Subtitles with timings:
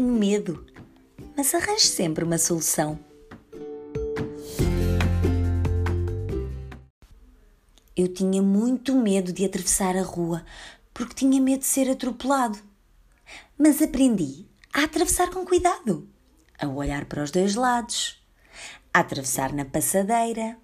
[0.00, 0.64] medo,
[1.36, 2.98] mas arranje sempre uma solução.
[7.96, 10.44] Eu tinha muito medo de atravessar a rua
[10.92, 12.58] porque tinha medo de ser atropelado.
[13.58, 16.08] Mas aprendi a atravessar com cuidado,
[16.58, 18.20] a olhar para os dois lados,
[18.92, 20.56] a atravessar na passadeira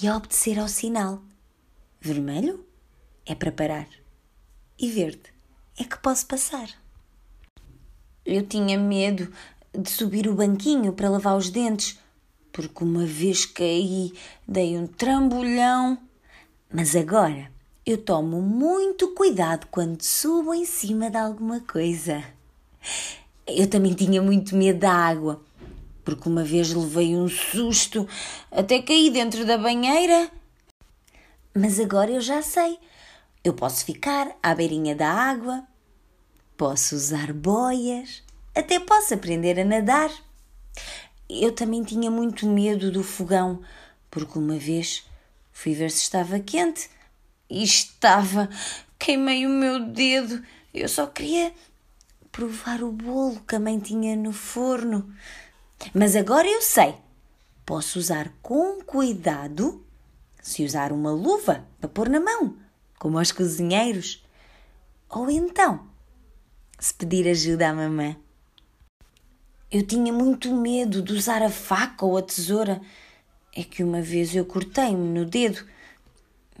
[0.00, 1.22] e a obedecer ao sinal.
[2.00, 2.66] Vermelho
[3.24, 3.88] é para parar
[4.78, 5.32] e verde
[5.78, 6.81] é que posso passar.
[8.24, 9.32] Eu tinha medo
[9.76, 11.98] de subir o banquinho para lavar os dentes,
[12.52, 14.12] porque uma vez caí,
[14.46, 15.98] dei um trambolhão.
[16.72, 17.50] Mas agora
[17.84, 22.22] eu tomo muito cuidado quando subo em cima de alguma coisa.
[23.46, 25.42] Eu também tinha muito medo da água,
[26.04, 28.06] porque uma vez levei um susto,
[28.52, 30.30] até caí dentro da banheira.
[31.52, 32.78] Mas agora eu já sei.
[33.42, 35.64] Eu posso ficar à beirinha da água,
[36.56, 38.22] posso usar boias,
[38.54, 40.10] até posso aprender a nadar.
[41.28, 43.62] Eu também tinha muito medo do fogão,
[44.10, 45.04] porque uma vez
[45.52, 46.90] fui ver se estava quente
[47.48, 48.48] e estava.
[48.98, 50.42] Queimei o meu dedo.
[50.72, 51.52] Eu só queria
[52.30, 55.12] provar o bolo que a mãe tinha no forno.
[55.94, 56.94] Mas agora eu sei.
[57.64, 59.84] Posso usar com cuidado
[60.42, 62.56] se usar uma luva para pôr na mão,
[62.98, 64.24] como aos cozinheiros.
[65.08, 65.86] Ou então,
[66.82, 68.16] se pedir ajuda à mamã.
[69.70, 72.82] Eu tinha muito medo de usar a faca ou a tesoura.
[73.54, 75.64] É que uma vez eu cortei-me no dedo,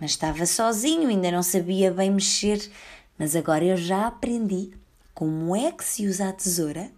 [0.00, 2.70] mas estava sozinho, ainda não sabia bem mexer.
[3.18, 4.70] Mas agora eu já aprendi
[5.12, 6.92] como é que se usa a tesoura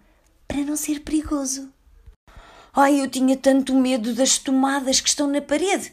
[0.46, 1.72] para não ser perigoso.
[2.74, 5.90] Ai, eu tinha tanto medo das tomadas que estão na parede.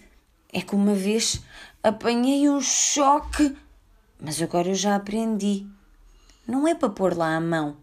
[0.52, 1.42] É que uma vez
[1.82, 3.56] apanhei um choque,
[4.20, 5.66] mas agora eu já aprendi.
[6.46, 7.78] Não é para pôr lá a mão,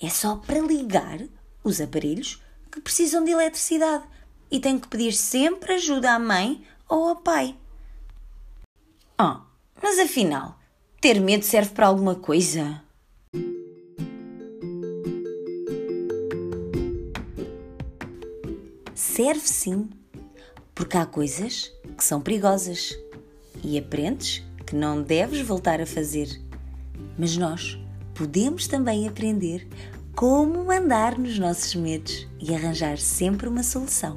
[0.00, 1.20] é só para ligar
[1.62, 2.42] os aparelhos
[2.72, 4.04] que precisam de eletricidade
[4.50, 7.54] e tem que pedir sempre ajuda à mãe ou ao pai.
[9.20, 9.40] Oh,
[9.82, 10.58] mas afinal,
[10.98, 12.82] ter medo serve para alguma coisa?
[18.94, 19.90] Serve sim,
[20.74, 22.96] porque há coisas que são perigosas
[23.62, 26.47] e aprendes que não deves voltar a fazer.
[27.18, 27.78] Mas nós
[28.14, 29.68] podemos também aprender
[30.14, 34.16] como andar nos nossos medos e arranjar sempre uma solução.